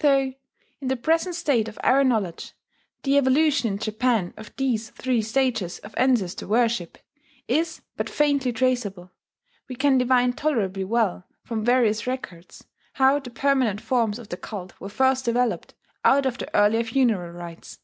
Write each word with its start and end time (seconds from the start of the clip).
Though, 0.00 0.34
in 0.82 0.88
the 0.88 0.98
present 0.98 1.34
state 1.34 1.66
of 1.66 1.78
our 1.82 2.04
knowledge, 2.04 2.52
the 3.04 3.16
evolution 3.16 3.72
in 3.72 3.78
Japan 3.78 4.34
of 4.36 4.54
these 4.56 4.90
three 4.90 5.22
stages 5.22 5.78
of 5.78 5.94
ancestor 5.96 6.46
worship 6.46 6.98
is 7.46 7.80
but 7.96 8.10
faintly 8.10 8.52
traceable, 8.52 9.10
we 9.66 9.76
can 9.76 9.96
divine 9.96 10.34
tolerably 10.34 10.84
well, 10.84 11.24
from 11.42 11.64
various 11.64 12.06
records, 12.06 12.66
how 12.92 13.18
the 13.18 13.30
permanent 13.30 13.80
forms 13.80 14.18
of 14.18 14.28
the 14.28 14.36
cult 14.36 14.78
were 14.78 14.90
first 14.90 15.24
developed 15.24 15.72
out 16.04 16.26
of 16.26 16.36
the 16.36 16.54
earlier 16.54 16.84
funeral 16.84 17.32
rites. 17.32 17.78